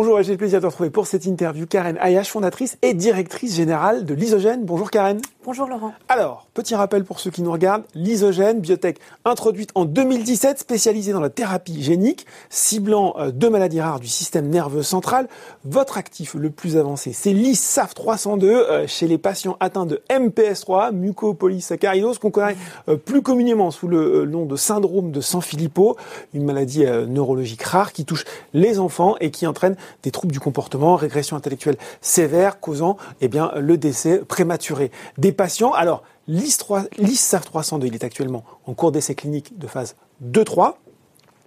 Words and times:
Bonjour, 0.00 0.22
j'ai 0.22 0.30
le 0.30 0.38
plaisir 0.38 0.60
de 0.60 0.66
retrouver 0.66 0.90
pour 0.90 1.08
cette 1.08 1.24
interview 1.24 1.66
Karen 1.66 1.98
Ayash, 2.00 2.30
fondatrice 2.30 2.78
et 2.82 2.94
directrice 2.94 3.56
générale 3.56 4.04
de 4.04 4.14
l'Isogène. 4.14 4.64
Bonjour 4.64 4.92
Karen. 4.92 5.20
Bonjour 5.48 5.66
Laurent. 5.66 5.94
Alors, 6.10 6.46
petit 6.52 6.74
rappel 6.74 7.04
pour 7.04 7.20
ceux 7.20 7.30
qui 7.30 7.40
nous 7.40 7.50
regardent, 7.50 7.84
l'Isogène, 7.94 8.60
biotech 8.60 8.98
introduite 9.24 9.70
en 9.74 9.86
2017, 9.86 10.58
spécialisée 10.58 11.12
dans 11.14 11.22
la 11.22 11.30
thérapie 11.30 11.82
génique, 11.82 12.26
ciblant 12.50 13.14
euh, 13.18 13.30
deux 13.30 13.48
maladies 13.48 13.80
rares 13.80 13.98
du 13.98 14.08
système 14.08 14.48
nerveux 14.48 14.82
central. 14.82 15.26
Votre 15.64 15.96
actif 15.96 16.34
le 16.34 16.50
plus 16.50 16.76
avancé, 16.76 17.14
c'est 17.14 17.32
l'ISAF 17.32 17.94
302 17.94 18.46
euh, 18.46 18.86
chez 18.86 19.06
les 19.06 19.16
patients 19.16 19.56
atteints 19.58 19.86
de 19.86 20.02
MPS3, 20.10 20.92
mucopolysaccharidose, 20.92 22.18
qu'on 22.18 22.30
connaît 22.30 22.58
euh, 22.90 22.96
plus 22.96 23.22
communément 23.22 23.70
sous 23.70 23.88
le 23.88 24.26
nom 24.26 24.44
de 24.44 24.54
syndrome 24.54 25.12
de 25.12 25.22
Sanfilippo, 25.22 25.96
une 26.34 26.44
maladie 26.44 26.84
neurologique 26.84 27.62
rare 27.62 27.94
qui 27.94 28.04
touche 28.04 28.26
les 28.52 28.78
enfants 28.78 29.16
et 29.20 29.30
qui 29.30 29.46
entraîne 29.46 29.76
des 30.02 30.10
troubles 30.10 30.32
du 30.32 30.40
comportement, 30.40 30.96
régression 30.96 31.38
intellectuelle 31.38 31.78
sévère, 32.02 32.60
causant 32.60 32.98
eh 33.22 33.28
bien, 33.28 33.50
le 33.56 33.78
décès 33.78 34.18
prématuré 34.18 34.90
patients. 35.38 35.72
Alors, 35.72 36.02
l'ISAF 36.26 37.44
302, 37.46 37.86
il 37.86 37.94
est 37.94 38.04
actuellement 38.04 38.44
en 38.66 38.74
cours 38.74 38.92
d'essai 38.92 39.14
clinique 39.14 39.58
de 39.58 39.66
phase 39.66 39.96
2-3 40.22 40.74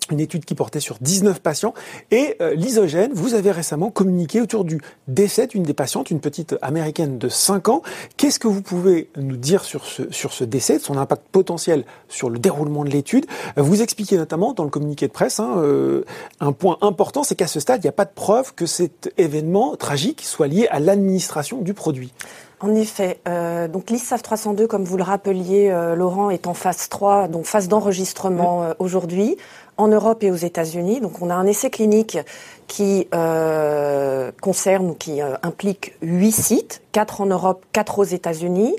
une 0.09 0.20
étude 0.20 0.44
qui 0.45 0.55
portait 0.55 0.80
sur 0.80 0.98
19 1.00 1.40
patients. 1.40 1.73
Et 2.09 2.36
euh, 2.42 2.53
l'isogène, 2.53 3.12
vous 3.14 3.34
avez 3.34 3.52
récemment 3.52 3.92
communiqué 3.92 4.42
autour 4.42 4.66
du 4.66 4.81
décès 5.08 5.47
d'une 5.47 5.64
des 5.64 5.73
patientes, 5.73 6.12
une 6.12 6.19
petite 6.19 6.56
américaine 6.62 7.17
de 7.17 7.30
5 7.30 7.69
ans. 7.69 7.81
Qu'est-ce 8.17 8.39
que 8.39 8.47
vous 8.47 8.62
pouvez 8.62 9.09
nous 9.16 9.38
dire 9.38 9.64
sur 9.64 9.86
ce, 9.86 10.44
décès, 10.44 10.80
de 10.80 10.84
son 10.84 10.97
impact 10.97 11.23
potentiel 11.31 11.86
sur 12.09 12.30
le 12.30 12.39
déroulement 12.39 12.84
de 12.84 12.89
l'étude? 12.89 13.25
Vous 13.56 13.81
expliquez 13.81 14.17
notamment 14.17 14.53
dans 14.53 14.66
le 14.66 14.69
communiqué 14.69 15.08
de 15.08 15.14
presse 15.14 15.39
hein, 15.39 15.53
euh, 15.58 16.03
un 16.39 16.52
point 16.52 16.78
important, 16.81 17.23
c'est 17.23 17.36
qu'à 17.36 17.47
ce 17.47 17.62
stade, 17.62 17.81
il 17.81 17.86
n'y 17.86 17.89
a 17.89 17.94
pas 17.94 18.06
de 18.06 18.14
preuve 18.14 18.53
que 18.53 18.66
cet 18.66 19.14
événement 19.17 19.78
tragique 19.78 20.23
soit 20.25 20.47
lié 20.47 20.67
à 20.72 20.80
l'administration 20.80 21.62
du 21.62 21.73
produit. 21.73 22.12
En 22.64 22.76
effet, 22.76 23.20
euh, 23.28 23.67
donc 23.67 23.90
l'ISAF 23.90 24.22
302, 24.22 24.67
comme 24.67 24.84
vous 24.84 24.98
le 24.98 25.04
rappeliez, 25.04 25.72
euh, 25.72 25.95
Laurent, 25.95 26.30
est 26.30 26.45
en 26.45 26.54
phase 26.54 26.90
3, 26.90 27.28
donc 27.28 27.45
phase 27.45 27.68
d'enregistrement 27.68 28.64
euh, 28.64 28.73
aujourd'hui, 28.78 29.36
en 29.78 29.88
Europe 29.88 30.22
et 30.23 30.30
aux 30.30 30.36
États-Unis. 30.36 31.02
Donc 31.02 31.23
on 31.23 31.31
a 31.31 31.34
un 31.34 31.48
essai 31.48 31.72
clinique 31.72 32.20
qui 32.68 33.08
euh, 33.16 34.31
concerne 34.42 34.92
ou 34.92 34.94
qui 34.94 35.22
implique 35.22 35.95
huit 36.03 36.31
sites, 36.31 36.84
quatre 36.92 37.22
en 37.22 37.26
Europe, 37.26 37.66
quatre 37.72 37.98
aux 37.98 38.03
États-Unis. 38.03 38.75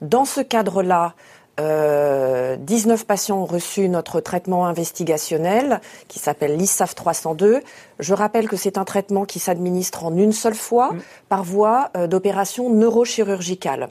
Dans 0.00 0.24
ce 0.24 0.40
cadre-là, 0.40 1.14
euh, 1.60 2.56
19 2.56 3.06
patients 3.06 3.38
ont 3.42 3.46
reçu 3.46 3.88
notre 3.88 4.20
traitement 4.20 4.66
investigationnel 4.66 5.80
qui 6.08 6.18
s'appelle 6.18 6.56
l'ISAF 6.56 6.94
302. 6.94 7.60
Je 7.98 8.14
rappelle 8.14 8.48
que 8.48 8.56
c'est 8.56 8.78
un 8.78 8.84
traitement 8.84 9.24
qui 9.24 9.38
s'administre 9.38 10.04
en 10.04 10.16
une 10.16 10.32
seule 10.32 10.54
fois 10.54 10.92
mm. 10.92 11.00
par 11.28 11.44
voie 11.44 11.90
euh, 11.96 12.06
d'opération 12.06 12.70
neurochirurgicale. 12.70 13.90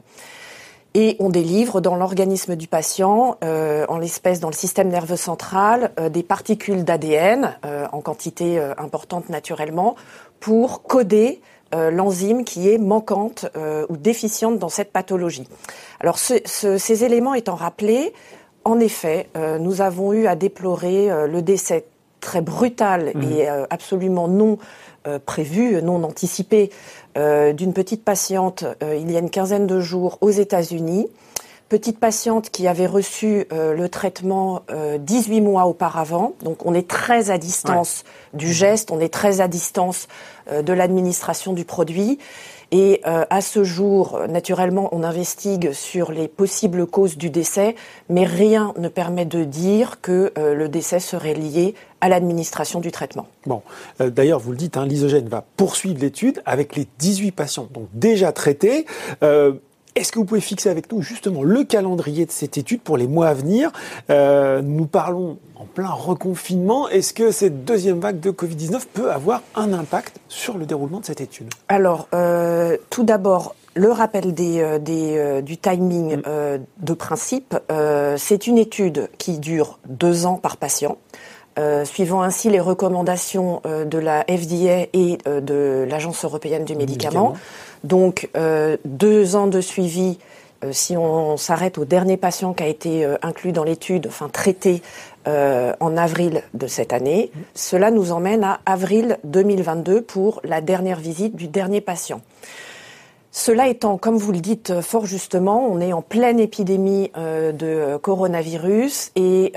Et 0.96 1.16
on 1.20 1.30
délivre 1.30 1.82
dans 1.82 1.96
l'organisme 1.96 2.56
du 2.56 2.68
patient, 2.68 3.38
euh, 3.44 3.86
en 3.90 4.00
l'espèce 4.00 4.40
dans 4.40 4.50
le 4.50 4.56
système 4.56 4.90
nerveux 4.90 5.18
central, 5.18 5.92
euh, 6.00 6.10
des 6.10 6.24
particules 6.24 6.84
d'ADN 6.84 7.56
en 7.92 8.02
quantité 8.02 8.60
importante 8.78 9.30
naturellement 9.30 9.96
pour 10.40 10.82
coder 10.84 11.42
euh, 11.76 11.92
l'enzyme 11.92 12.46
qui 12.46 12.68
est 12.68 12.80
manquante 12.80 13.46
euh, 13.56 13.86
ou 13.90 13.98
déficiente 13.98 14.58
dans 14.58 14.70
cette 14.70 14.92
pathologie. 14.92 15.48
Alors 16.00 16.18
ces 16.18 17.04
éléments 17.04 17.36
étant 17.36 17.54
rappelés, 17.54 18.14
en 18.66 18.80
effet, 18.80 19.30
euh, 19.38 19.60
nous 19.60 19.82
avons 19.82 20.12
eu 20.14 20.26
à 20.26 20.36
déplorer 20.36 21.10
le 21.28 21.42
décès 21.44 21.86
très 22.22 22.42
brutal 22.42 23.12
mmh. 23.14 23.22
et 23.32 23.48
absolument 23.70 24.28
non 24.28 24.58
prévu, 25.26 25.82
non 25.82 26.04
anticipé, 26.04 26.70
d'une 27.16 27.74
petite 27.74 28.04
patiente 28.04 28.66
il 28.82 29.10
y 29.12 29.16
a 29.16 29.20
une 29.20 29.30
quinzaine 29.30 29.66
de 29.66 29.80
jours 29.80 30.18
aux 30.22 30.30
États-Unis 30.30 31.08
petite 31.70 32.00
patiente 32.00 32.50
qui 32.50 32.68
avait 32.68 32.88
reçu 32.88 33.46
euh, 33.54 33.74
le 33.74 33.88
traitement 33.88 34.64
euh, 34.72 34.98
18 34.98 35.42
mois 35.42 35.66
auparavant. 35.66 36.34
Donc 36.44 36.66
on 36.66 36.74
est 36.74 36.88
très 36.88 37.30
à 37.30 37.38
distance 37.38 38.04
du 38.34 38.52
geste, 38.52 38.92
on 38.92 39.00
est 39.00 39.14
très 39.14 39.40
à 39.40 39.48
distance 39.48 40.08
euh, 40.52 40.62
de 40.64 40.74
l'administration 40.74 41.54
du 41.54 41.64
produit. 41.64 42.18
Et 42.72 43.02
euh, 43.08 43.26
à 43.32 43.42
ce 43.42 43.64
jour, 43.64 44.20
naturellement, 44.30 44.90
on 44.92 45.04
investigue 45.04 45.72
sur 45.72 46.12
les 46.12 46.28
possibles 46.28 46.86
causes 46.86 47.18
du 47.18 47.32
décès, 47.32 47.76
mais 48.10 48.26
rien 48.26 48.74
ne 48.78 48.90
permet 48.90 49.26
de 49.26 49.44
dire 49.44 50.02
que 50.02 50.32
le 50.38 50.70
décès 50.70 51.00
serait 51.00 51.34
lié 51.34 51.74
à 52.00 52.10
l'administration 52.10 52.80
du 52.80 52.92
traitement. 52.92 53.26
Bon, 53.48 53.64
d'ailleurs, 54.00 54.40
vous 54.40 54.52
le 54.52 54.58
dites, 54.58 54.78
hein, 54.78 54.86
l'isogène 54.86 55.28
va 55.28 55.44
poursuivre 55.58 56.00
l'étude 56.00 56.44
avec 56.46 56.76
les 56.76 56.88
18 57.00 57.32
patients 57.32 57.68
donc 57.74 57.88
déjà 57.94 58.32
traités. 58.32 58.86
Est-ce 60.00 60.14
que 60.14 60.20
vous 60.20 60.24
pouvez 60.24 60.40
fixer 60.40 60.70
avec 60.70 60.90
nous 60.94 61.02
justement 61.02 61.44
le 61.44 61.66
calendrier 61.66 62.26
de 62.26 62.32
cette 62.32 62.58
étude 62.58 62.80
pour 62.80 62.96
les 62.96 63.06
mois 63.06 63.28
à 63.28 63.34
venir? 63.34 63.70
Euh, 64.10 64.62
Nous 64.62 64.86
parlons 64.86 65.40
en 65.58 65.66
plein 65.66 65.90
reconfinement. 65.90 66.88
Est-ce 66.88 67.14
que 67.14 67.32
cette 67.32 67.66
deuxième 67.66 68.00
vague 68.00 68.22
de 68.22 68.32
Covid-19 68.32 68.84
peut 68.94 69.12
avoir 69.12 69.42
un 69.56 69.74
impact 69.74 70.16
sur 70.30 70.58
le 70.58 70.66
déroulement 70.66 71.02
de 71.02 71.06
cette 71.06 71.20
étude? 71.20 71.50
Alors, 71.68 72.08
euh, 72.14 72.78
tout 72.90 73.04
d'abord, 73.04 73.56
le 73.76 73.92
rappel 73.92 74.34
des, 74.34 74.62
euh, 74.62 75.42
du 75.42 75.58
timing 75.58 76.16
mm. 76.20 76.24
de 76.78 76.94
principe, 76.94 77.58
c'est 78.16 78.48
une 78.48 78.58
étude 78.58 79.10
qui 79.18 79.38
dure 79.38 79.80
deux 79.86 80.26
ans 80.26 80.38
par 80.38 80.56
patient. 80.56 80.98
Suivant 81.84 82.22
ainsi 82.22 82.50
les 82.50 82.60
recommandations 82.60 83.62
de 83.66 83.98
la 83.98 84.26
FDA 84.30 84.88
et 84.94 85.18
de 85.26 85.86
l'Agence 85.90 86.24
européenne 86.24 86.66
du 86.66 86.76
médicament. 86.76 87.36
Donc 87.84 88.30
euh, 88.36 88.78
deux 88.86 89.36
ans 89.36 89.48
de 89.48 89.62
suivi, 89.62 90.18
euh, 90.64 90.72
si 90.72 90.98
on 90.98 91.38
s'arrête 91.38 91.78
au 91.78 91.86
dernier 91.86 92.18
patient 92.18 92.54
qui 92.54 92.64
a 92.64 92.68
été 92.68 93.06
euh, 93.06 93.18
inclus 93.22 93.52
dans 93.52 93.64
l'étude, 93.64 94.08
enfin 94.08 94.30
traité 94.30 94.82
en 95.26 95.96
avril 95.96 96.42
de 96.56 96.66
cette 96.66 96.92
année, 96.92 97.30
cela 97.54 97.92
nous 97.92 98.12
emmène 98.12 98.44
à 98.44 98.62
avril 98.66 99.20
2022 99.26 100.02
pour 100.02 100.42
la 100.44 100.60
dernière 100.60 101.00
visite 101.00 101.36
du 101.36 101.48
dernier 101.48 101.82
patient. 101.82 102.22
Cela 103.30 103.68
étant, 103.68 104.00
comme 104.00 104.18
vous 104.18 104.32
le 104.32 104.40
dites 104.40 104.82
fort 104.82 105.06
justement, 105.06 105.68
on 105.70 105.82
est 105.82 105.94
en 105.94 106.02
pleine 106.02 106.40
épidémie 106.40 107.12
de 107.16 107.98
coronavirus 107.98 109.12
et 109.16 109.54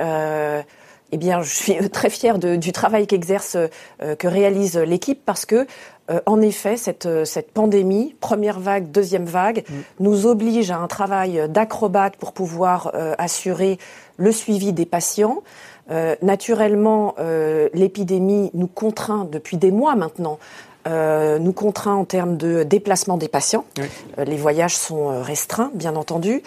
eh 1.13 1.19
bien, 1.19 1.43
je 1.43 1.55
suis 1.55 1.91
très 1.91 2.11
fière 2.11 2.39
du 2.39 2.73
travail 2.73 3.07
qu'exerce, 3.07 3.57
que 4.19 4.27
réalise 4.27 4.79
l'équipe 4.79 5.21
parce 5.25 5.47
que 5.47 5.67
euh, 6.11 6.21
en 6.27 6.41
effet, 6.41 6.77
cette, 6.77 7.07
euh, 7.07 7.25
cette, 7.25 7.53
pandémie, 7.53 8.17
première 8.21 8.59
vague, 8.59 8.91
deuxième 8.91 9.25
vague, 9.25 9.65
mm. 9.69 9.75
nous 10.01 10.27
oblige 10.27 10.71
à 10.71 10.79
un 10.79 10.89
travail 10.89 11.49
d'acrobate 11.49 12.17
pour 12.17 12.33
pouvoir 12.33 12.93
euh, 12.95 13.15
assurer 13.19 13.79
le 14.17 14.33
suivi 14.33 14.73
des 14.73 14.87
patients. 14.87 15.43
naturellement, 16.23 17.15
l'épidémie 17.75 18.51
nous 18.55 18.69
contraint 18.69 19.27
depuis 19.31 19.57
des 19.57 19.71
mois 19.71 19.95
maintenant 19.95 20.39
euh, 20.89 21.39
nous 21.39 21.53
contraint 21.53 21.95
en 21.95 22.05
termes 22.05 22.37
de 22.37 22.65
déplacement 22.65 23.17
des 23.17 23.29
patients. 23.29 23.65
Euh, 23.79 24.25
les 24.25 24.37
voyages 24.37 24.77
sont 24.77 25.11
euh, 25.11 25.23
restreints, 25.23 25.71
bien 25.75 25.95
entendu. 25.95 26.43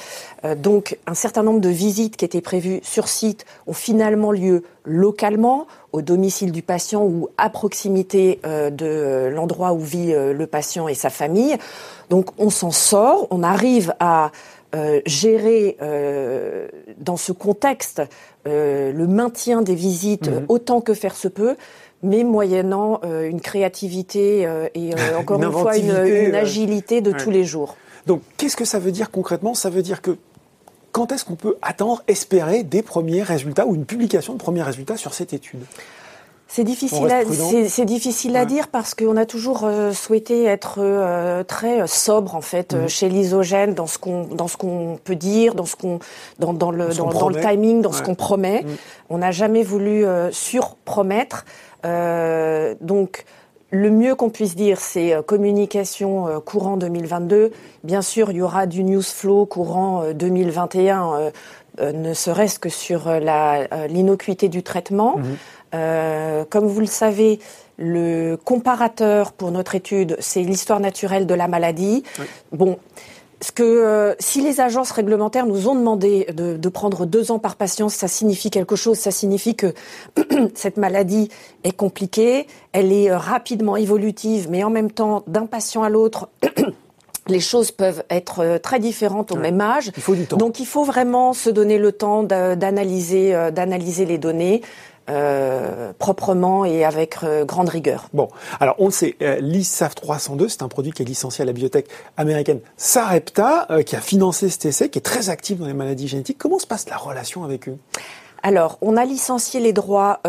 donc, 0.57 0.97
un 1.07 1.13
certain 1.13 1.41
nombre 1.41 1.61
de 1.61 1.69
visites 1.69 2.17
qui 2.17 2.25
étaient 2.25 2.41
prévues 2.41 2.81
sur 2.83 3.07
site 3.07 3.45
ont 3.65 3.73
finalement 3.73 4.31
lieu 4.31 4.63
localement, 4.83 5.67
au 5.93 6.01
domicile 6.01 6.51
du 6.51 6.61
patient 6.61 7.03
ou 7.03 7.29
à 7.37 7.49
proximité 7.49 8.39
de 8.43 9.29
l'endroit 9.33 9.73
où 9.73 9.79
vit 9.79 10.13
le 10.13 10.45
patient 10.45 10.87
et 10.87 10.93
sa 10.93 11.09
famille. 11.09 11.57
Donc, 12.09 12.29
on 12.37 12.51
s'en 12.51 12.69
sort, 12.69 13.27
on 13.31 13.41
arrive 13.41 13.95
à 13.99 14.31
gérer 15.07 15.77
dans 16.99 17.17
ce 17.17 17.31
contexte 17.31 18.03
le 18.45 19.05
maintien 19.07 19.63
des 19.63 19.75
visites 19.75 20.29
mmh. 20.29 20.45
autant 20.49 20.81
que 20.81 20.93
faire 20.93 21.15
se 21.15 21.27
peut 21.27 21.55
mais 22.05 22.23
moyennant 22.23 23.01
euh, 23.03 23.29
une 23.29 23.41
créativité 23.41 24.45
euh, 24.45 24.67
et 24.75 24.93
euh, 24.93 25.17
encore 25.19 25.41
une, 25.41 25.51
fois 25.51 25.77
une, 25.77 26.35
agilité 26.35 27.01
de 27.01 27.11
tous 27.11 27.31
les 27.31 27.43
jours. 27.43 27.75
Donc 28.07 28.21
qu'est-ce 28.37 28.55
que 28.55 28.65
ça 28.65 28.79
veut 28.79 28.91
dire 28.91 29.11
concrètement? 29.11 29.53
Ça 29.53 29.69
veut 29.69 29.81
dire 29.81 30.01
que 30.01 30.17
quand 30.91 31.11
est-ce 31.11 31.25
qu'on 31.25 31.35
peut 31.35 31.57
attendre, 31.61 32.03
espérer 32.07 32.63
des 32.63 32.81
premiers 32.81 33.23
résultats 33.23 33.65
ou 33.65 33.75
une 33.75 33.85
publication 33.85 34.33
de 34.33 34.37
premiers 34.37 34.63
résultats 34.63 34.95
sur 34.95 35.13
cette 35.13 35.33
étude? 35.33 35.59
C'est 36.47 36.63
difficile, 36.63 37.11
à, 37.11 37.23
c'est, 37.67 37.85
difficile 37.85 38.37
à 38.37 38.45
dire 38.45 38.67
parce 38.67 38.93
qu'on 38.93 39.17
a 39.17 39.25
toujours 39.25 39.67
souhaité 39.91 40.45
être 40.45 41.43
très 41.47 41.85
sobre 41.87 42.35
en 42.35 42.41
fait 42.41 42.73
mmh. 42.73 42.87
chez 42.87 43.09
l'isogène 43.09 43.73
dans 43.73 43.87
ce 43.87 43.97
qu'on 43.97 44.25
dans 44.27 44.47
ce 44.47 44.55
qu'on 44.55 44.97
peut 45.03 45.15
dire, 45.15 45.55
dans 45.55 45.65
ce 45.65 45.75
qu'on 45.75 45.99
dans, 46.37 46.53
dans 46.53 46.71
le 46.71 46.93
dans, 46.93 47.29
le 47.29 47.41
timing, 47.41 47.81
dans 47.81 47.91
ce 47.91 48.03
qu'on 48.03 48.15
promet. 48.15 48.61
Mmh. 48.61 48.67
On 49.09 49.17
n'a 49.17 49.31
jamais 49.31 49.63
voulu 49.63 50.05
surpromettre. 50.31 51.45
Euh, 51.85 52.75
donc, 52.81 53.25
le 53.71 53.89
mieux 53.89 54.15
qu'on 54.15 54.29
puisse 54.29 54.55
dire, 54.55 54.79
c'est 54.79 55.13
euh, 55.13 55.21
communication 55.21 56.27
euh, 56.27 56.39
courant 56.39 56.77
2022. 56.77 57.51
Bien 57.83 58.01
sûr, 58.01 58.31
il 58.31 58.37
y 58.37 58.41
aura 58.41 58.65
du 58.65 58.83
news 58.83 59.01
flow 59.01 59.45
courant 59.45 60.11
2021. 60.13 61.31
ne 61.81 62.13
serait-ce 62.13 62.59
que 62.59 62.69
sur 62.69 63.09
l'innocuité 63.09 64.49
du 64.49 64.63
traitement. 64.63 65.17
Mhm. 65.17 66.45
comme 66.49 66.67
vous 66.67 66.79
le 66.79 66.85
savez, 66.85 67.39
le 67.77 68.37
comparateur 68.37 69.33
pour 69.33 69.51
notre 69.51 69.75
étude, 69.75 70.15
c'est 70.19 70.41
l'histoire 70.41 70.79
naturelle 70.79 71.27
de 71.27 71.33
la 71.33 71.49
maladie. 71.49 72.03
Bon, 72.53 72.77
ce 73.45 73.51
que 73.51 73.61
euh, 73.61 74.15
si 74.17 74.41
les 74.41 74.59
agences 74.59 74.89
réglementaires 74.89 75.45
nous 75.45 75.67
ont 75.67 75.75
demandé 75.75 76.25
de, 76.33 76.69
prendre 76.69 77.05
deux 77.05 77.29
ans 77.29 77.37
par 77.37 77.57
patient, 77.57 77.89
ça 77.89 78.07
signifie 78.07 78.49
quelque 78.49 78.75
chose. 78.75 78.97
Ça 78.97 79.11
signifie 79.11 79.55
que 79.55 79.67
cette 80.55 80.77
maladie 80.77 81.29
est 81.63 81.71
compliquée, 81.71 82.47
elle 82.71 82.91
est 82.91 83.11
euh, 83.11 83.19
rapidement 83.19 83.77
évolutive, 83.77 84.47
mais 84.49 84.63
en 84.63 84.71
même 84.71 84.89
temps, 84.89 85.23
d'un 85.27 85.45
patient 85.45 85.83
à 85.83 85.89
l'autre. 85.89 86.27
les 87.27 87.39
choses 87.39 87.69
peuvent 87.69 88.03
être 88.09 88.39
euh, 88.39 88.57
très 88.57 88.79
différentes 88.79 89.31
au 89.31 89.35
même 89.35 89.61
âge. 89.61 89.91
Il 89.95 90.01
faut 90.01 90.15
du 90.15 90.25
temps. 90.25 90.37
Donc 90.37 90.59
il 90.59 90.65
faut 90.65 90.83
vraiment 90.83 91.33
se 91.33 91.51
donner 91.51 91.77
le 91.77 91.91
temps 91.91 92.23
d'analyser, 92.23 93.51
d'analyser 93.51 94.05
les 94.05 94.17
données. 94.17 94.63
Euh, 95.07 95.93
proprement 96.05 96.65
et 96.65 96.85
avec 96.85 97.23
euh, 97.23 97.45
grande 97.45 97.69
rigueur. 97.69 98.09
Bon, 98.13 98.27
alors 98.59 98.75
on 98.77 98.85
le 98.85 98.91
sait, 98.91 99.15
euh, 99.23 99.39
l'ISAF 99.39 99.95
302, 99.95 100.49
c'est 100.49 100.61
un 100.61 100.67
produit 100.67 100.91
qui 100.91 101.01
est 101.01 101.05
licencié 101.05 101.41
à 101.41 101.45
la 101.45 101.51
biotech 101.51 101.87
américaine 102.15 102.59
Sarepta, 102.77 103.67
qui 103.87 103.95
a 103.95 104.01
financé 104.01 104.49
cet 104.49 104.65
essai, 104.65 104.89
qui 104.89 104.99
est 104.99 105.01
très 105.01 105.31
actif 105.31 105.57
dans 105.57 105.65
les 105.65 105.73
maladies 105.73 106.07
génétiques. 106.07 106.37
Comment 106.37 106.59
se 106.59 106.67
passe 106.67 106.87
la 106.89 106.97
relation 106.97 107.43
avec 107.43 107.67
eux? 107.69 107.77
Alors, 108.43 108.77
on 108.81 108.97
a 108.97 109.05
licencié 109.05 109.59
les 109.59 109.73
droits 109.73 110.19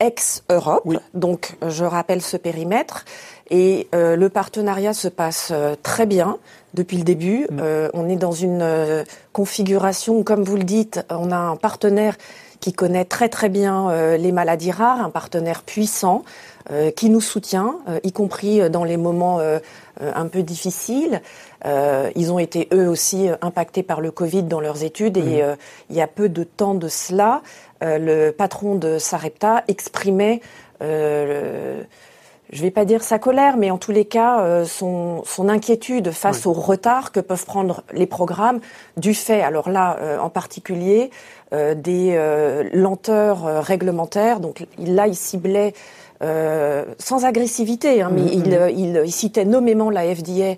ex-Europe, 0.00 0.88
donc 1.12 1.58
je 1.66 1.84
rappelle 1.84 2.22
ce 2.22 2.38
périmètre, 2.38 3.04
et 3.50 3.88
le 3.92 4.28
partenariat 4.28 4.94
se 4.94 5.08
passe 5.08 5.52
très 5.82 6.06
bien 6.06 6.38
depuis 6.72 6.96
le 6.96 7.04
début. 7.04 7.46
Mm. 7.50 7.60
on 7.92 8.08
est 8.08 8.16
dans 8.16 8.32
une 8.32 9.04
configuration, 9.34 10.22
comme 10.22 10.42
vous 10.42 10.56
le 10.56 10.64
dites, 10.64 11.04
on 11.10 11.30
a 11.30 11.36
un 11.36 11.56
partenaire 11.56 12.16
qui 12.60 12.72
connaît 12.72 13.04
très 13.04 13.28
très 13.28 13.48
bien 13.48 13.90
euh, 13.90 14.16
les 14.16 14.32
maladies 14.32 14.70
rares, 14.70 15.00
un 15.00 15.10
partenaire 15.10 15.62
puissant 15.62 16.24
euh, 16.70 16.90
qui 16.90 17.10
nous 17.10 17.20
soutient, 17.20 17.78
euh, 17.88 18.00
y 18.02 18.12
compris 18.12 18.68
dans 18.70 18.84
les 18.84 18.96
moments 18.96 19.40
un 20.00 20.26
peu 20.28 20.42
difficiles. 20.42 21.20
ils 21.64 22.32
ont 22.32 22.38
été 22.38 22.68
eux 22.72 22.88
aussi 22.88 23.28
impactés 23.42 23.82
par 23.82 24.00
le 24.00 24.10
Covid 24.10 24.44
dans 24.44 24.60
leurs 24.60 24.84
études 24.84 25.16
et 25.16 25.42
mmh. 25.42 25.56
il 25.90 25.96
y 25.96 26.00
a 26.00 26.06
peu 26.06 26.28
de 26.28 26.44
temps 26.44 26.74
de 26.74 26.88
cela, 26.88 27.42
le 27.80 28.30
patron 28.30 28.76
de 28.76 28.98
Sarepta 28.98 29.64
exprimait 29.66 30.40
je 32.50 32.58
ne 32.58 32.62
vais 32.62 32.70
pas 32.70 32.84
dire 32.84 33.02
sa 33.02 33.18
colère, 33.18 33.56
mais 33.56 33.70
en 33.70 33.78
tous 33.78 33.92
les 33.92 34.04
cas, 34.06 34.64
son, 34.64 35.22
son, 35.24 35.48
inquiétude 35.48 36.12
face 36.12 36.46
au 36.46 36.52
retard 36.52 37.12
que 37.12 37.20
peuvent 37.20 37.44
prendre 37.44 37.82
les 37.92 38.06
programmes 38.06 38.60
du 38.96 39.12
fait, 39.12 39.42
alors 39.42 39.68
là 39.68 39.98
en 40.20 40.30
particulier, 40.30 41.10
euh, 41.54 41.74
des 41.74 42.10
euh, 42.12 42.68
lenteurs 42.74 43.46
euh, 43.46 43.60
réglementaires. 43.62 44.38
Donc 44.38 44.66
là, 44.76 45.06
il 45.06 45.16
ciblait 45.16 45.72
sans 46.20 47.24
agressivité, 47.24 48.02
hein, 48.02 48.10
mais 48.12 48.22
mm-hmm. 48.22 48.72
il, 48.74 49.02
il, 49.04 49.12
citait 49.12 49.44
nommément 49.44 49.90
la 49.90 50.14
FDA 50.14 50.56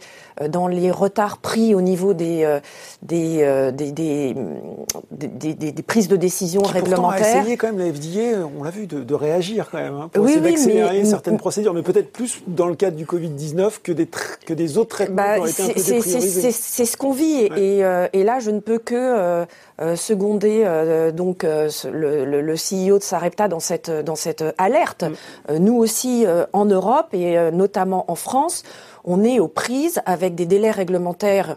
dans 0.49 0.69
les 0.69 0.91
retards 0.91 1.39
pris 1.39 1.75
au 1.75 1.83
niveau 1.83 2.15
des, 2.15 2.59
des, 3.03 3.73
des, 3.75 3.93
des, 3.93 5.55
des, 5.55 5.83
prises 5.83 6.09
de 6.09 6.17
décision 6.17 6.63
Qui 6.63 6.73
réglementaires. 6.73 7.37
a 7.37 7.41
essayé 7.41 7.57
quand 7.59 7.73
même 7.73 7.79
la 7.79 7.93
FDA, 7.93 8.49
on 8.59 8.63
l'a 8.63 8.71
vu, 8.71 8.87
de, 8.87 9.03
de, 9.03 9.15
réagir 9.15 9.69
quand 9.71 9.79
même, 9.79 9.95
hein, 9.95 10.11
pour 10.11 10.27
essayer 10.27 10.41
d'accélérer 10.41 11.05
certaines 11.05 11.37
procédures, 11.37 11.75
mais 11.75 11.83
peut-être 11.83 12.11
plus 12.11 12.43
dans 12.47 12.67
le 12.67 12.75
cadre 12.75 12.97
du 12.97 13.05
Covid-19 13.05 13.83
que 13.83 13.93
des, 13.93 14.09
que 14.47 14.55
des 14.55 14.79
autres 14.79 14.97
traitements 14.97 15.17
bah, 15.17 15.35
qui 15.35 15.43
ont 15.43 15.47
été 15.47 15.63
un 15.63 15.67
peu 15.67 16.03
C'est 16.03 16.87
ce 16.87 16.97
qu'on 16.97 17.13
vit, 17.13 17.49
et, 17.57 17.81
et, 18.13 18.25
là, 18.25 18.39
je 18.41 18.51
ne 18.51 18.61
peux 18.61 18.79
que 18.79 19.45
euh, 19.83 19.97
seconder 19.97 20.63
euh, 20.67 21.11
donc 21.11 21.43
euh, 21.43 21.71
le, 21.91 22.27
le, 22.27 22.43
le, 22.43 22.55
CEO 22.55 22.99
de 22.99 23.03
Sarepta 23.03 23.49
dans 23.49 23.61
cette 23.61 23.91
dans 23.91 24.15
cette 24.15 24.45
alerte. 24.59 25.05
Mm. 25.05 25.50
Nous 25.59 25.77
aussi 25.77 26.27
en 26.53 26.65
Europe 26.65 27.09
et 27.13 27.51
notamment 27.51 28.11
en 28.11 28.15
France, 28.15 28.63
on 29.05 29.25
est 29.25 29.41
aux 29.41 29.49
prises 29.49 30.01
avec 30.07 30.35
des 30.35 30.47
délais 30.47 30.71
réglementaires 30.71 31.57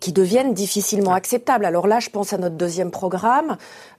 qui 0.00 0.12
deviennent 0.12 0.54
difficilement 0.54 1.12
acceptables. 1.12 1.64
Alors 1.64 1.86
là, 1.86 2.00
je 2.00 2.08
pense 2.08 2.32
à 2.32 2.38
notre 2.38 2.56
deuxième 2.56 2.90
programme 2.90 3.56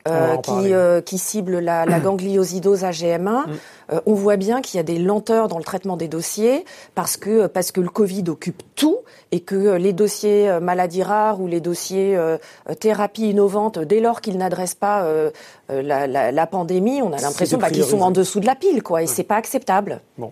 euh, 0.08 0.36
qui, 0.38 0.74
euh, 0.74 1.02
qui, 1.02 1.18
cible 1.18 1.60
la, 1.60 1.86
la 1.86 2.00
gangliosidose 2.02 2.84
AGM1. 2.84 3.20
Mm. 3.20 3.44
Euh, 3.92 4.02
on 4.06 4.14
voit 4.14 4.36
bien 4.36 4.62
qu'il 4.62 4.78
y 4.78 4.80
a 4.80 4.84
des 4.84 4.98
lenteurs 4.98 5.48
dans 5.48 5.58
le 5.58 5.64
traitement 5.64 5.96
des 5.96 6.08
dossiers 6.08 6.66
parce 6.96 7.16
que 7.16 7.48
parce 7.48 7.72
que 7.72 7.80
le 7.80 7.90
Covid 7.90 8.24
occupe 8.28 8.64
tout 8.76 8.98
et 9.32 9.42
que 9.42 9.76
les 9.76 9.94
dossiers 9.94 10.60
maladies 10.62 11.04
rares 11.04 11.40
ou 11.40 11.48
les 11.48 11.62
dossiers 11.62 12.18
thérapie 12.80 13.30
innovante, 13.30 13.80
dès 13.80 14.00
lors 14.00 14.22
qu'ils 14.22 14.38
n'adressent 14.38 14.76
pas 14.76 15.08
la, 15.70 16.08
la, 16.08 16.32
la, 16.32 16.48
pandémie, 16.48 17.02
on 17.02 17.12
a 17.14 17.20
l'impression 17.20 17.58
bah, 17.58 17.72
qu'ils 17.72 17.84
sont 17.84 18.02
en 18.02 18.12
dessous 18.12 18.40
de 18.40 18.46
la 18.46 18.56
pile, 18.56 18.84
quoi, 18.84 19.02
et 19.02 19.08
c'est 19.08 19.24
pas 19.24 19.38
acceptable. 19.38 20.02
Bon. 20.18 20.32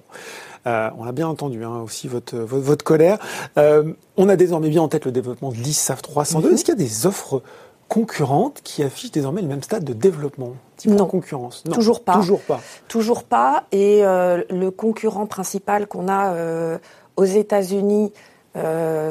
Euh, 0.68 0.90
on 0.98 1.06
a 1.06 1.12
bien 1.12 1.28
entendu 1.28 1.64
hein, 1.64 1.82
aussi 1.84 2.08
votre, 2.08 2.38
votre, 2.38 2.84
colère. 2.84 3.18
Euh, 3.58 3.94
on 4.18 4.30
a 4.30 4.36
désormais 4.36 4.70
bien 4.70 4.82
en 4.82 4.88
tête 4.88 5.06
le 5.06 5.12
développement 5.12 5.50
de 5.50 5.56
l'ISAF 5.56 6.02
302. 6.02 6.48
Mhm. 6.48 6.54
Est-ce 6.54 6.66
qu'il 6.66 6.74
y 6.74 6.78
a 6.78 6.84
des 6.84 7.06
offres 7.06 7.42
concurrentes 7.88 8.62
qui 8.64 8.84
affichent 8.84 9.12
désormais 9.12 9.42
le 9.42 9.48
même 9.48 9.64
stade 9.64 9.84
de 9.84 9.94
développement 9.94 10.54
non. 10.86 11.06
concurrence? 11.06 11.64
Non. 11.66 11.74
Toujours 11.74 12.04
pas. 12.04 12.14
Toujours 12.14 12.42
pas. 12.42 12.60
Toujours 12.88 13.24
pas. 13.24 13.64
Et 13.72 14.06
euh, 14.06 14.44
le 14.50 14.72
concurrent 14.72 15.26
principal 15.26 15.88
qu'on 15.88 16.08
a 16.08 16.34
euh, 16.34 16.78
aux 17.18 17.26
États-Unis 17.26 18.12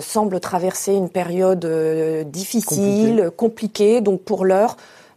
semble 0.01 0.39
traverser 0.39 0.93
une 0.93 1.09
période 1.09 1.65
difficile, 2.27 3.31
compliquée. 3.35 4.03
Donc 4.03 4.21
pour 4.21 4.45
l'heure, 4.45 4.77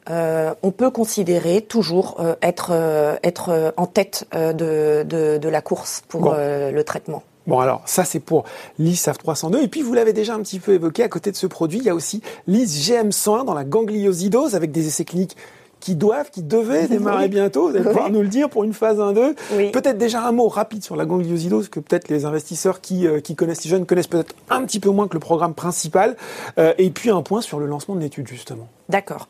euh, 0.09 0.53
on 0.63 0.71
peut 0.71 0.91
considérer 0.91 1.61
toujours 1.61 2.17
euh, 2.19 2.35
être, 2.41 2.71
euh, 2.71 3.15
être 3.23 3.73
en 3.77 3.85
tête 3.85 4.27
de, 4.33 5.03
de, 5.03 5.49
la 5.49 5.61
course 5.61 6.03
pour 6.07 6.33
le 6.33 6.81
traitement. 6.83 7.23
Bon 7.45 7.59
alors 7.59 7.81
ça 7.85 8.05
c'est 8.05 8.21
pour 8.21 8.45
l'ISAF 8.79 9.17
302 9.17 9.61
et 9.61 9.67
puis 9.67 9.81
vous 9.81 9.93
l'avez 9.93 10.13
déjà 10.13 10.33
un 10.33 10.39
petit 10.39 10.59
peu 10.59 10.71
évoqué 10.71 11.03
à 11.03 11.09
côté 11.09 11.29
de 11.29 11.35
ce 11.35 11.45
produit 11.45 11.79
il 11.79 11.83
y 11.83 11.89
a 11.89 11.95
aussi 11.95 12.21
l'IS 12.47 12.89
GM101 12.89 13.43
dans 13.43 13.53
la 13.53 13.65
gangliosidose 13.65 14.55
avec 14.55 14.71
des 14.71 14.87
essais 14.87 15.03
cliniques 15.03 15.35
qui 15.81 15.95
doivent, 15.95 16.31
qui 16.31 16.41
devaient 16.41 16.87
démarrer 16.87 17.27
bientôt. 17.27 17.67
Vous 17.69 17.75
allez 17.75 17.83
pouvoir 17.83 18.09
nous 18.09 18.21
le 18.21 18.29
dire 18.29 18.49
pour 18.49 18.63
une 18.63 18.71
phase 18.71 18.99
1-2. 18.99 19.71
Peut-être 19.71 19.97
déjà 19.97 20.25
un 20.25 20.31
mot 20.31 20.47
rapide 20.47 20.81
sur 20.81 20.95
la 20.95 21.05
gangliosidose 21.05 21.67
que 21.67 21.81
peut-être 21.81 22.07
les 22.07 22.23
investisseurs 22.23 22.79
qui, 22.79 23.05
qui 23.21 23.35
connaissent 23.35 23.65
les 23.65 23.69
jeunes 23.69 23.85
connaissent 23.85 24.07
peut-être 24.07 24.33
un 24.49 24.63
petit 24.63 24.79
peu 24.79 24.89
moins 24.89 25.09
que 25.09 25.13
le 25.13 25.19
programme 25.19 25.53
principal. 25.53 26.15
et 26.57 26.89
puis 26.91 27.09
un 27.09 27.21
point 27.21 27.41
sur 27.41 27.59
le 27.59 27.65
lancement 27.65 27.95
de 27.95 27.99
l'étude 27.99 28.29
justement. 28.29 28.69
D'accord. 28.87 29.27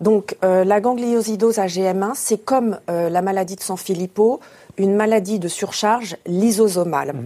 Donc 0.00 0.36
euh, 0.44 0.64
la 0.64 0.80
gangliosidose 0.80 1.58
AGM1, 1.58 2.12
c'est 2.14 2.38
comme 2.38 2.78
euh, 2.88 3.10
la 3.10 3.22
maladie 3.22 3.56
de 3.56 3.60
Sanfilippo, 3.60 4.40
une 4.78 4.94
maladie 4.94 5.38
de 5.38 5.48
surcharge 5.48 6.16
lysosomale. 6.26 7.12
Mhm. 7.12 7.24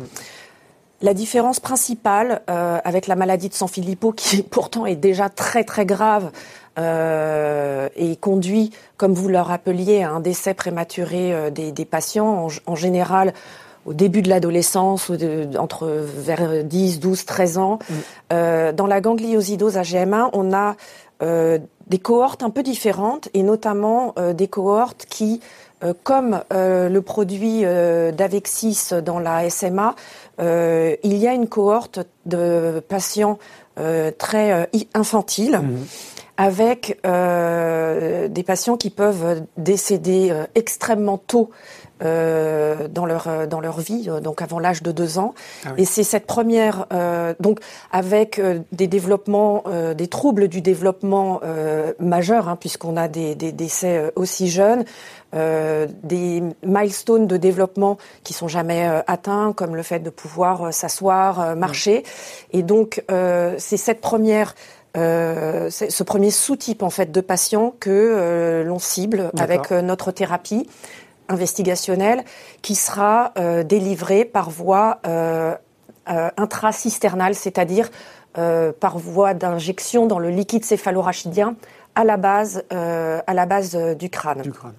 La 1.02 1.14
différence 1.14 1.60
principale 1.60 2.42
euh, 2.48 2.78
avec 2.84 3.06
la 3.06 3.14
maladie 3.14 3.48
de 3.48 3.54
Sanfilippo, 3.54 4.12
qui 4.12 4.42
pourtant 4.50 4.86
est 4.86 4.96
déjà 4.96 5.28
très 5.28 5.64
très 5.64 5.86
grave 5.86 6.30
et 6.76 8.16
conduit, 8.16 8.72
comme 8.96 9.14
vous 9.14 9.28
le 9.28 9.38
rappeliez, 9.38 10.02
à 10.02 10.10
un 10.10 10.18
décès 10.18 10.54
prématuré 10.54 11.52
des, 11.52 11.84
patients, 11.84 12.48
en, 12.66 12.74
général 12.74 13.32
au 13.86 13.92
début 13.92 14.22
de 14.22 14.28
l'adolescence, 14.28 15.12
entre 15.56 15.86
vers 15.86 16.64
10, 16.64 16.98
12, 16.98 17.26
13 17.26 17.58
ans. 17.58 17.78
Mhm. 17.88 18.72
dans 18.72 18.88
la 18.88 19.00
gangliosidose 19.00 19.76
AGM1, 19.76 20.30
on 20.32 20.52
a 20.52 20.74
euh, 21.24 21.58
des 21.86 21.98
cohortes 21.98 22.42
un 22.42 22.50
peu 22.50 22.62
différentes 22.62 23.28
et 23.34 23.42
notamment 23.42 24.14
euh, 24.18 24.32
des 24.32 24.48
cohortes 24.48 25.04
qui, 25.08 25.40
euh, 25.82 25.92
comme 26.02 26.42
le 26.50 26.98
produit 27.00 27.62
d'Avexis 27.62 28.90
dans 29.04 29.18
la 29.18 29.48
SMA, 29.50 29.94
il 30.38 31.16
y 31.16 31.28
a 31.28 31.32
une 31.32 31.48
cohorte 31.48 32.00
de 32.26 32.82
patients 32.88 33.38
très 34.18 34.68
infantiles. 34.94 35.58
Mmh. 35.58 35.78
avec 36.36 37.00
des 37.04 38.42
patients 38.44 38.76
qui 38.76 38.90
peuvent 38.90 39.42
décéder 39.56 40.32
extrêmement 40.54 41.18
tôt 41.18 41.50
euh, 42.04 42.88
dans 42.88 43.06
leur 43.06 43.28
euh, 43.28 43.46
dans 43.46 43.60
leur 43.60 43.80
vie, 43.80 44.06
euh, 44.08 44.20
donc 44.20 44.42
avant 44.42 44.58
l'âge 44.58 44.82
de 44.82 44.92
deux 44.92 45.18
ans. 45.18 45.34
Ah 45.64 45.70
Et 45.76 45.84
c'est 45.84 46.02
cette 46.02 46.26
première, 46.26 46.86
donc 47.40 47.60
avec 47.92 48.40
des 48.72 48.86
développements, 48.86 49.64
des 49.96 50.08
troubles 50.08 50.48
du 50.48 50.60
développement 50.60 51.40
majeurs, 51.98 52.48
hein, 52.48 52.56
puisqu'on 52.56 52.96
a 52.96 53.08
des, 53.08 53.34
des 53.34 53.52
décès 53.52 54.12
aussi 54.16 54.48
jeunes, 54.48 54.84
des 55.32 56.42
milestones 56.64 57.26
de 57.26 57.36
développement 57.36 57.98
qui 58.22 58.32
sont 58.32 58.48
jamais 58.48 58.88
atteints, 59.06 59.52
comme 59.52 59.76
le 59.76 59.82
fait 59.82 60.00
de 60.00 60.10
pouvoir 60.10 60.72
s'asseoir, 60.72 61.56
marcher. 61.56 62.04
Et 62.52 62.62
donc 62.62 63.02
c'est 63.58 63.76
cette 63.76 64.00
première 64.00 64.54
euh, 64.96 65.70
ce 65.70 66.02
premier 66.04 66.30
sous-type 66.30 66.84
en 66.84 66.90
fait 66.90 67.10
de 67.10 67.20
patients 67.20 67.74
que 67.80 68.62
l'on 68.64 68.78
cible 68.78 69.30
avec 69.36 69.72
notre 69.72 70.12
thérapie 70.12 70.68
investigationnelle 71.28 72.24
qui 72.62 72.74
sera 72.74 73.32
euh, 73.38 73.62
délivrée 73.62 74.24
par 74.24 74.50
voie 74.50 74.98
euh, 75.06 75.54
euh, 76.10 76.30
intracisternale, 76.36 77.34
c'est-à-dire 77.34 77.90
par 78.80 78.98
voie 78.98 79.32
d'injection 79.32 80.06
dans 80.08 80.18
le 80.18 80.28
liquide 80.28 80.64
céphalorachidien 80.64 81.54
à 81.94 82.02
la 82.02 82.16
base, 82.16 82.64
à 82.70 83.32
la 83.32 83.46
base 83.46 83.76
du 83.76 84.10
crâne. 84.10 84.42
Du 84.42 84.50
crâne. 84.50 84.72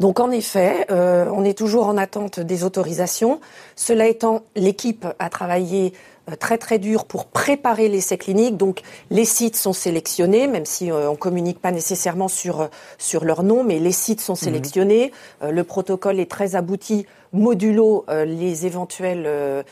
Donc 0.00 0.18
en 0.18 0.32
effet, 0.32 0.84
on 0.90 1.44
est 1.44 1.56
toujours 1.56 1.86
en 1.86 1.96
attente 1.96 2.40
des 2.40 2.64
autorisations. 2.64 3.40
Cela 3.76 4.08
étant, 4.08 4.42
l'équipe 4.56 5.06
a 5.20 5.30
travaillé 5.30 5.92
euh, 5.92 6.13
très 6.38 6.58
très 6.58 6.78
dur 6.78 7.04
pour 7.04 7.26
préparer 7.26 7.88
l'essai 7.88 8.16
clinique. 8.16 8.56
Donc 8.56 8.80
les 9.10 9.24
sites 9.24 9.56
sont 9.56 9.72
sélectionnés, 9.72 10.46
même 10.46 10.64
si 10.64 10.90
euh, 10.90 11.10
on 11.10 11.16
communique 11.16 11.60
pas 11.60 11.72
nécessairement 11.72 12.28
sur 12.28 12.62
euh, 12.62 12.66
sur 12.98 13.24
leur 13.24 13.42
nom, 13.42 13.64
mais 13.64 13.78
les 13.78 13.92
sites 13.92 14.20
sont 14.20 14.32
mhm. 14.32 14.38
sélectionnés. 14.38 15.12
le 15.42 15.64
protocole 15.64 16.20
est 16.20 16.30
très 16.30 16.56
abouti, 16.56 17.06
modulo 17.32 18.04
les 18.08 18.66
éventuels 18.66 19.64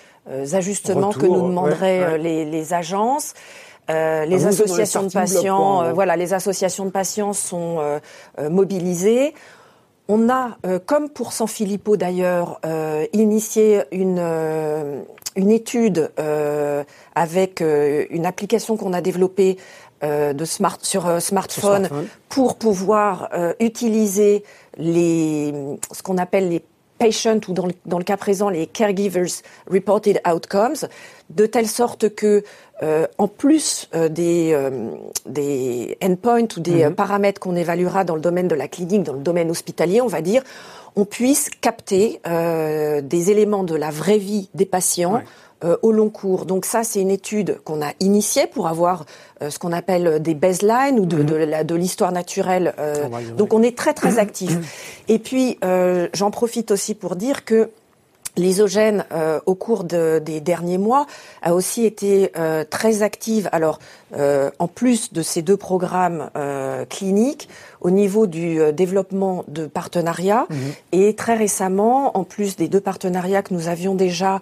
ajustements 0.53 1.13
que 1.13 1.27
nous 1.27 1.43
demanderaient 1.43 2.19
Les, 2.19 2.45
les, 2.45 2.75
agences. 2.75 3.35
Euh, 3.91 4.25
les 4.27 4.47
associations 4.47 5.03
de 5.05 5.13
patients, 5.13 5.93
voilà, 5.93 6.17
les 6.17 6.35
associations 6.35 6.85
de 6.85 6.91
patients 6.91 7.33
sont 7.33 8.01
mobilisées. 8.39 9.35
On 10.09 10.29
a, 10.29 10.59
comme 10.87 11.09
pour 11.09 11.33
San 11.33 11.47
Filippo 11.47 11.97
d'ailleurs, 11.97 12.61
initié 13.13 13.83
une 13.93 15.05
une 15.37 15.51
étude 15.51 16.11
euh, 16.19 16.85
avec 17.15 17.61
euh, 17.61 18.07
une 18.11 18.27
application 18.27 18.77
qu'on 18.77 18.93
a 18.93 19.01
développée 19.01 19.57
euh, 20.03 20.33
de 20.33 20.45
smart, 20.45 20.79
sur 20.83 21.21
smartphone, 21.21 21.89
pour 22.29 22.57
pouvoir 22.57 23.31
utiliser 23.61 24.43
les, 24.77 25.53
ce 25.93 26.03
qu'on 26.03 26.19
appelle 26.19 26.49
les 26.49 26.63
patients 27.03 27.41
ou 27.49 27.53
dans 27.53 27.67
le, 27.67 27.73
dans 27.87 27.99
le, 27.99 28.05
cas 28.05 28.17
présent 28.17 28.49
les 28.49 28.67
caregivers 28.67 29.43
reported 29.71 30.21
outcomes, 30.27 30.89
de 31.31 31.47
telle 31.47 31.69
sorte 31.69 32.15
que 32.15 32.43
en 33.17 33.29
plus 33.29 33.89
des, 34.11 34.59
des 35.25 35.97
endpoints 36.03 36.49
ou 36.57 36.61
des 36.61 36.85
mhm. 36.85 36.95
paramètres 36.97 37.41
qu'on 37.41 37.55
évaluera 37.55 38.03
dans 38.03 38.17
le 38.17 38.21
domaine 38.21 38.49
de 38.49 38.57
la 38.57 38.67
clinique, 38.67 39.05
dans 39.05 39.13
le 39.13 39.21
domaine 39.21 39.53
hospitalier, 39.53 40.01
on 40.01 40.09
va 40.09 40.21
dire, 40.21 40.43
on 40.97 41.05
puisse 41.05 41.49
capter 41.61 42.21
euh, 42.27 43.01
des 43.01 43.31
éléments 43.31 43.65
de 43.65 43.75
la 43.75 43.91
vraie 43.91 44.19
vie 44.19 44.49
des 44.55 44.67
patients. 44.67 45.23
Euh, 45.65 45.77
au 45.83 45.93
long 45.93 46.11
cours. 46.11 46.45
Donc 46.45 46.65
ça, 46.65 46.83
c'est 46.83 47.01
une 47.01 47.11
étude 47.11 47.59
qu'on 47.65 47.83
a 47.83 47.93
initiée 48.01 48.49
pour 48.49 48.67
avoir 48.67 49.05
euh, 49.43 49.51
ce 49.51 49.59
qu'on 49.61 49.73
appelle 49.73 50.21
des 50.21 50.35
baselines 50.35 50.99
ou 50.99 51.07
de, 51.07 51.19
mhm. 51.19 51.65
de, 51.65 51.75
l'histoire 51.77 52.11
naturelle. 52.11 52.75
donc 53.37 53.55
on 53.55 53.63
est 53.63 53.77
très 53.77 53.95
très 53.95 54.19
actif. 54.19 54.57
Et 55.09 55.19
puis 55.19 55.59
j'en 56.15 56.31
profite 56.31 56.71
aussi 56.73 56.95
pour 56.95 57.17
dire 57.17 57.45
que 57.45 57.71
L'isogène, 58.37 59.05
euh, 59.13 59.41
au 59.45 59.55
cours 59.55 59.85
de, 59.85 60.19
des 60.19 60.41
derniers 60.41 60.79
mois, 60.79 61.07
a 61.43 61.55
aussi 61.55 61.85
été 61.85 62.33
euh, 62.39 62.65
très 62.65 63.03
active. 63.03 63.51
Alors, 63.53 63.79
euh, 64.15 64.51
en 64.59 64.69
plus 64.69 65.13
de 65.13 65.23
ces 65.23 65.43
deux 65.43 65.57
programmes 65.57 66.31
cliniques, 66.89 67.49
au 67.81 67.91
niveau 67.91 68.27
du 68.27 68.61
développement 68.73 69.45
de 69.49 69.67
partenariats, 69.67 70.47
mhm. 70.51 70.59
et 70.93 71.15
très 71.15 71.35
récemment, 71.35 72.17
en 72.17 72.25
plus 72.25 72.57
des 72.57 72.69
deux 72.69 72.81
partenariats 72.81 73.43
que 73.43 73.53
nous 73.53 73.69
avions 73.69 73.95
déjà, 73.95 74.41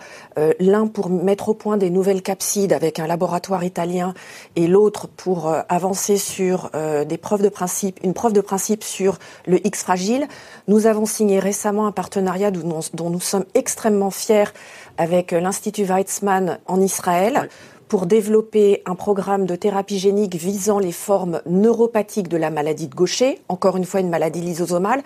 l'un 0.59 0.87
pour 0.87 1.09
mettre 1.09 1.49
au 1.49 1.55
point 1.55 1.77
des 1.77 1.91
nouvelles 1.91 2.23
capsides 2.23 2.73
avec 2.73 2.99
un 2.99 3.07
laboratoire 3.07 3.65
italien, 3.65 4.15
et 4.57 4.67
l'autre 4.67 5.09
pour 5.09 5.53
avancer 5.69 6.17
sur 6.17 6.71
des 7.07 7.17
preuves 7.17 7.43
de 7.43 7.49
principe, 7.49 7.99
une 8.03 8.15
preuve 8.15 8.33
de 8.33 8.41
principe 8.41 8.85
sur 8.85 9.19
le 9.47 9.67
X 9.67 9.83
fragile. 9.83 10.29
Nous 10.69 10.87
avons 10.87 11.07
signé 11.07 11.39
récemment 11.39 11.87
un 11.87 11.93
partenariat 11.93 12.50
dont, 12.50 12.81
dont 12.95 13.11
nous 13.11 13.21
sommes 13.21 13.45
extrêmement 13.55 13.81
extrêmement 13.81 14.11
fiers 14.11 14.53
avec 14.99 15.33
l'Institut 15.33 15.85
Weizmann 15.85 16.59
en 16.67 16.81
Israël. 16.83 17.49
Pour 17.91 18.07
développer 18.07 18.83
un 18.87 18.95
programme 18.95 19.47
de 19.47 19.57
thérapie 19.57 19.99
génique 19.99 20.37
visant 20.37 20.79
les 20.79 20.93
formes 20.93 21.43
neuropathiques 21.45 22.29
de 22.29 22.37
la 22.37 22.49
maladie 22.49 22.87
de 22.87 22.95
Gaucher, 22.95 23.41
encore 23.49 23.77
une 23.77 23.85
fois 23.85 23.99
une 23.99 24.09
maladie 24.09 24.41
lysosomale, 24.41 25.03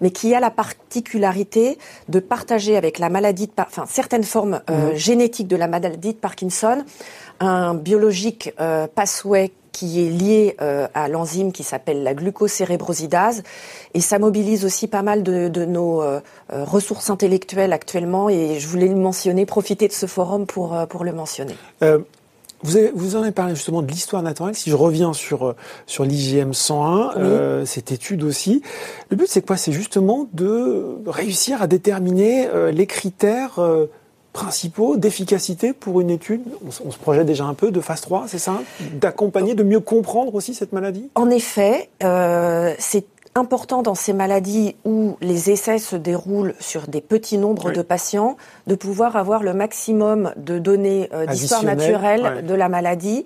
mais 0.00 0.10
qui 0.10 0.34
a 0.34 0.40
la 0.40 0.50
particularité 0.50 1.76
de 2.08 2.20
partager 2.20 2.74
avec 2.74 2.98
la 2.98 3.10
maladie 3.10 3.48
de, 3.48 3.52
enfin 3.58 3.84
certaines 3.86 4.24
formes 4.24 4.62
euh, 4.70 4.92
mhm. 4.92 4.96
génétiques 4.96 5.46
de 5.46 5.56
la 5.56 5.68
maladie 5.68 6.14
de 6.14 6.18
Parkinson 6.18 6.82
un 7.38 7.74
biologique 7.74 8.54
euh, 8.60 8.86
pathway 8.92 9.52
qui 9.72 10.06
est 10.06 10.10
lié 10.10 10.56
euh, 10.60 10.86
à 10.94 11.08
l'enzyme 11.08 11.50
qui 11.50 11.64
s'appelle 11.64 12.02
la 12.02 12.14
glucocérébrosidase. 12.14 13.42
Et 13.94 14.00
ça 14.00 14.18
mobilise 14.18 14.64
aussi 14.64 14.86
pas 14.86 15.02
mal 15.02 15.22
de, 15.22 15.48
de 15.48 15.64
nos 15.64 16.02
euh, 16.02 16.20
euh, 16.52 16.64
ressources 16.64 17.10
intellectuelles 17.10 17.72
actuellement. 17.72 18.28
Et 18.28 18.60
je 18.60 18.68
voulais 18.68 18.88
le 18.88 18.94
mentionner, 18.94 19.46
profiter 19.46 19.88
de 19.88 19.92
ce 19.92 20.06
forum 20.06 20.46
pour, 20.46 20.76
pour 20.88 21.04
le 21.04 21.12
mentionner. 21.12 21.54
Vous, 22.62 22.76
avez, 22.76 22.92
vous 22.94 23.16
en 23.16 23.22
avez 23.22 23.32
parlé 23.32 23.54
justement 23.54 23.82
de 23.82 23.88
l'histoire 23.90 24.22
naturelle. 24.22 24.54
Si 24.54 24.70
je 24.70 24.76
reviens 24.76 25.12
sur 25.12 25.54
sur 25.86 26.04
l'IGM 26.04 26.52
101, 26.52 27.64
cette 27.66 27.92
étude 27.92 28.22
aussi, 28.22 28.62
le 29.10 29.16
but 29.16 29.26
c'est 29.28 29.44
quoi? 29.44 29.56
C'est 29.56 29.72
justement 29.72 30.28
de 30.32 30.98
réussir 31.06 31.62
à 31.62 31.66
déterminer 31.66 32.48
les 32.72 32.86
critères 32.86 33.58
principaux 34.32 34.96
d'efficacité 34.96 35.72
pour 35.72 36.00
une 36.00 36.10
étude. 36.10 36.42
On, 36.66 36.90
se 36.90 36.98
projette 36.98 37.26
déjà 37.26 37.44
un 37.44 37.54
peu 37.54 37.70
de 37.70 37.80
phase 37.80 38.00
3, 38.00 38.24
c'est 38.28 38.38
ça? 38.38 38.60
D'accompagner, 38.94 39.54
de 39.54 39.62
mieux 39.62 39.80
comprendre 39.80 40.34
aussi 40.34 40.54
cette 40.54 40.72
maladie? 40.72 41.10
En 41.14 41.30
effet, 41.30 41.90
euh, 42.02 42.74
c'est 42.78 43.04
important 43.34 43.82
dans 43.82 43.94
ces 43.94 44.12
maladies 44.12 44.76
où 44.84 45.16
les 45.20 45.50
essais 45.50 45.78
se 45.78 45.96
déroulent 45.96 46.54
sur 46.60 46.86
des 46.86 47.00
petits 47.00 47.38
nombres 47.38 47.70
de 47.70 47.82
patients 47.82 48.36
de 48.66 48.74
pouvoir 48.74 49.16
avoir 49.16 49.42
le 49.42 49.54
maximum 49.54 50.32
de 50.36 50.58
données 50.58 51.08
euh, 51.12 51.26
d'histoire 51.26 51.64
naturelle 51.64 52.44
de 52.46 52.54
la 52.54 52.68
maladie 52.68 53.24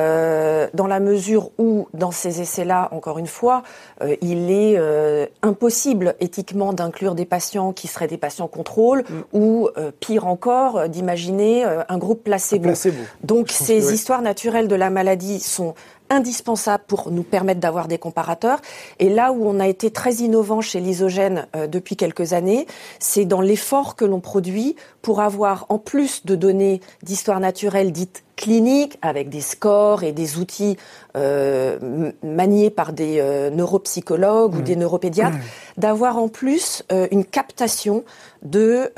euh, 0.00 0.68
dans 0.74 0.86
la 0.86 1.00
mesure 1.00 1.50
où, 1.58 1.88
dans 1.92 2.12
ces 2.12 2.40
essais-là, 2.40 2.88
encore 2.92 3.18
une 3.18 3.26
fois, 3.26 3.62
euh, 4.02 4.14
il 4.20 4.50
est 4.50 4.76
euh, 4.78 5.26
impossible 5.42 6.14
éthiquement 6.20 6.72
d'inclure 6.72 7.16
des 7.16 7.24
patients 7.24 7.72
qui 7.72 7.88
seraient 7.88 8.06
des 8.06 8.16
patients 8.16 8.46
contrôle 8.46 9.00
mm. 9.00 9.36
ou, 9.38 9.68
pire 10.00 10.26
encore, 10.26 10.88
d'imaginer 10.88 11.64
un 11.64 11.98
groupe 11.98 12.24
placebo. 12.24 12.64
placebo. 12.64 12.96
Donc, 13.24 13.50
ces 13.50 13.92
histoires 13.92 14.22
naturelles 14.22 14.68
de 14.68 14.74
la 14.74 14.90
maladie 14.90 15.40
sont 15.40 15.74
indispensable 16.10 16.84
pour 16.86 17.10
nous 17.10 17.22
permettre 17.22 17.60
d'avoir 17.60 17.88
des 17.88 17.98
comparateurs. 17.98 18.60
Et 18.98 19.08
là 19.08 19.32
où 19.32 19.46
on 19.46 19.60
a 19.60 19.68
été 19.68 19.90
très 19.90 20.14
innovant 20.14 20.60
chez 20.60 20.80
l'isogène 20.80 21.46
euh, 21.56 21.66
depuis 21.66 21.96
quelques 21.96 22.32
années, 22.32 22.66
c'est 22.98 23.24
dans 23.24 23.40
l'effort 23.40 23.96
que 23.96 24.04
l'on 24.04 24.20
produit 24.20 24.76
pour 25.02 25.20
avoir, 25.20 25.66
en 25.68 25.78
plus 25.78 26.24
de 26.26 26.34
données 26.34 26.80
d'histoire 27.02 27.40
naturelle 27.40 27.92
dites 27.92 28.24
cliniques, 28.36 28.98
avec 29.02 29.30
des 29.30 29.40
scores 29.40 30.04
et 30.04 30.12
des 30.12 30.38
outils 30.38 30.76
euh, 31.16 32.12
maniés 32.22 32.70
par 32.70 32.92
des 32.92 33.18
euh, 33.18 33.50
neuropsychologues 33.50 34.54
ou 34.54 34.62
des 34.62 34.76
neuropédiatres, 34.76 35.36
mmh. 35.36 35.80
d'avoir 35.80 36.18
en 36.18 36.28
plus 36.28 36.84
une 37.10 37.24
captation 37.24 38.04
de 38.42 38.92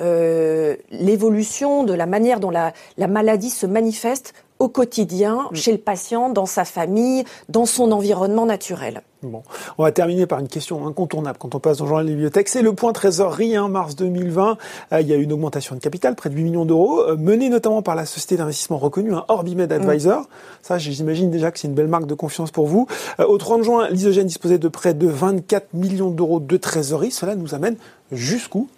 l'évolution, 0.91 1.85
de 1.85 1.95
la 1.95 2.07
manière 2.07 2.41
dont 2.41 2.51
la, 2.51 2.73
la 2.99 3.07
maladie 3.07 3.51
se 3.51 3.67
manifeste 3.67 4.35
au 4.61 4.69
quotidien, 4.69 5.49
mm. 5.51 5.57
chez 5.57 5.73
le 5.73 5.79
patient, 5.79 6.29
dans 6.29 6.47
sa 6.47 6.65
famille, 6.65 7.25
dans 7.49 7.67
son 7.67 7.91
environnement 7.91 8.47
naturel. 8.47 9.03
Bon, 9.23 9.43
on 9.77 9.83
va 9.83 9.93
terminer 9.93 10.27
par 10.27 10.39
une 10.39 10.49
question 10.49 10.87
incontournable 10.87 11.37
quand 11.39 11.55
on 11.55 11.61
passe 11.61 11.79
dans 11.79 11.85
le 11.85 11.89
journal 11.89 12.07
des 12.07 12.13
bibliothèques. 12.13 12.49
C'est 12.49 12.63
le 12.63 12.73
point 12.73 12.93
trésorerie, 12.93 13.55
hein, 13.55 13.69
mars 13.69 13.95
2020. 13.97 14.57
Euh, 14.93 15.01
il 15.01 15.09
y 15.09 15.13
a 15.13 15.17
eu 15.17 15.23
une 15.23 15.33
augmentation 15.33 15.75
de 15.75 15.81
capital, 15.81 16.15
près 16.15 16.31
de 16.31 16.37
8 16.37 16.45
millions 16.45 16.65
d'euros, 16.65 17.03
euh, 17.03 17.17
menée 17.17 17.51
notamment 17.51 17.83
par 17.83 17.95
la 17.95 18.07
société 18.07 18.37
d'investissement 18.37 18.79
reconnue, 18.79 19.15
hein, 19.15 19.25
Orbimed 19.29 19.71
Advisor. 19.73 20.21
Mm. 20.21 20.27
Ça, 20.63 20.79
j'imagine 20.79 21.31
déjà 21.31 21.51
que 21.51 21.59
c'est 21.59 21.69
une 21.69 21.75
belle 21.75 21.89
marque 21.89 22.07
de 22.07 22.15
confiance 22.15 22.51
pour 22.51 22.67
vous. 22.67 22.87
Euh, 23.19 23.27
au 23.27 23.37
30 23.37 23.63
juin, 23.63 23.89
l'Isogène 23.91 24.27
disposait 24.27 24.59
de 24.59 24.69
près 24.69 24.95
de 24.95 25.07
24 25.07 25.75
millions 25.75 26.11
d'euros 26.11 26.41
de 26.41 26.57
trésorerie. 26.57 27.11
Cela 27.11 27.35
nous 27.35 27.55
amène 27.55 27.77
jusqu'où? 28.13 28.69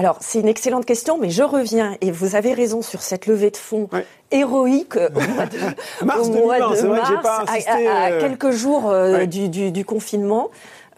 Alors, 0.00 0.16
c'est 0.20 0.40
une 0.40 0.48
excellente 0.48 0.86
question, 0.86 1.18
mais 1.18 1.28
je 1.28 1.42
reviens, 1.42 1.94
et 2.00 2.10
vous 2.10 2.34
avez 2.34 2.54
raison 2.54 2.80
sur 2.80 3.02
cette 3.02 3.26
levée 3.26 3.50
de 3.50 3.58
fonds 3.58 3.86
héroïque 4.30 4.96
au 4.96 5.20
mois 5.34 5.44
de 5.44 5.58
mars, 6.06 6.26
au 6.26 6.32
mois 6.32 6.58
de 6.58 7.22
mars 7.22 7.50
à, 7.68 8.08
euh, 8.08 8.20
quelques 8.22 8.50
jours 8.50 8.88
euh, 8.88 9.26
du, 9.26 9.50
du, 9.50 9.70
du, 9.70 9.84
confinement, 9.84 10.48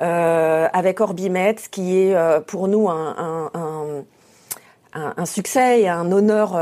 euh, 0.03 0.69
avec 0.73 1.01
Orbimet, 1.01 1.57
qui 1.73 1.99
est 1.99 2.15
euh, 2.15 2.39
pour 2.39 2.69
nous 2.69 2.89
un, 2.89 3.51
un, 3.55 4.05
un, 4.95 5.15
un, 5.17 5.27
succès 5.27 5.81
et 5.81 5.89
un 5.89 6.13
honneur 6.13 6.57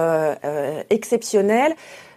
exceptionnel. 0.88 1.74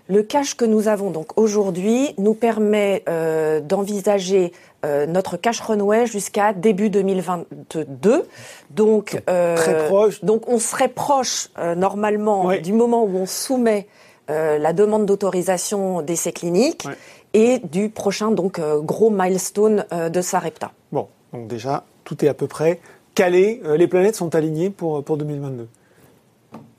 Le 0.09 0.21
cash 0.21 0.55
que 0.55 0.65
nous 0.65 0.89
avons 0.89 1.11
donc 1.11 1.37
aujourd'hui 1.37 2.13
nous 2.17 2.33
permet 2.33 3.03
euh, 3.07 3.61
d'envisager 3.61 4.51
euh, 4.83 5.05
notre 5.05 5.37
cash 5.37 5.61
runway 5.61 6.05
jusqu'à 6.05 6.53
début 6.53 6.89
2022. 6.89 8.27
Donc, 8.69 9.21
euh, 9.29 9.55
très 9.55 9.87
proche. 9.87 10.23
Donc 10.23 10.47
on 10.47 10.59
serait 10.59 10.89
proche 10.89 11.49
normalement 11.75 12.55
du 12.57 12.73
moment 12.73 13.03
où 13.03 13.17
on 13.17 13.25
soumet 13.25 13.87
la 14.27 14.73
demande 14.73 15.05
d'autorisation 15.05 16.01
d'essai 16.01 16.31
cliniques 16.31 16.87
et 17.33 17.59
du 17.59 17.89
prochain 17.89 18.31
donc 18.31 18.59
gros 18.59 19.09
milestone 19.09 19.85
de 19.91 20.21
Sarepta. 20.21 20.71
Bon, 20.91 21.07
donc 21.33 21.47
déjà 21.47 21.83
tout 22.03 22.23
est 22.23 22.27
à 22.27 22.33
peu 22.33 22.47
près 22.47 22.79
calé. 23.15 23.61
les 23.75 23.87
planètes 23.87 24.15
sont 24.15 24.35
alignées 24.35 24.69
pour 24.69 25.03
pour 25.03 25.17
2022. 25.17 25.67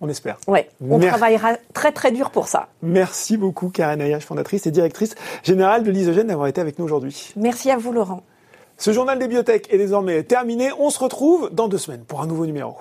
On 0.01 0.09
espère. 0.09 0.39
Oui, 0.47 0.61
on 0.89 0.99
travaillera 0.99 1.57
très 1.73 1.93
très 1.93 2.11
dur 2.11 2.31
pour 2.31 2.49
ça. 2.49 2.69
Merci 2.83 3.37
beaucoup 3.37 3.71
Karen 3.71 4.01
Ayache, 4.01 4.25
fondatrice 4.25 4.67
et 4.67 4.71
directrice 4.71 5.15
générale 5.43 5.83
de 5.83 5.91
l'Isogène 5.91 6.27
d'avoir 6.27 6.49
été 6.49 6.61
avec 6.61 6.79
nous 6.79 6.85
aujourd'hui. 6.85 7.33
Merci 7.37 7.71
à 7.71 7.77
vous 7.77 7.93
Laurent. 7.93 8.23
Ce 8.77 8.93
journal 8.93 9.19
des 9.19 9.29
biotech 9.29 9.73
est 9.73 9.79
désormais 9.79 10.23
terminé. 10.25 10.71
On 10.79 10.91
se 10.91 10.99
retrouve 10.99 11.49
dans 11.53 11.69
deux 11.69 11.79
semaines 11.79 12.05
pour 12.05 12.23
un 12.23 12.27
nouveau 12.27 12.45
numéro. 12.45 12.77